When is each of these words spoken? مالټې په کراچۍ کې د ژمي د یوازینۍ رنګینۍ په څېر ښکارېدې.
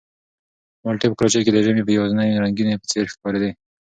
مالټې 0.83 1.07
په 1.09 1.15
کراچۍ 1.19 1.41
کې 1.45 1.51
د 1.53 1.57
ژمي 1.65 1.81
د 1.85 1.89
یوازینۍ 1.97 2.29
رنګینۍ 2.43 2.75
په 2.79 2.85
څېر 2.91 3.05
ښکارېدې. 3.13 3.51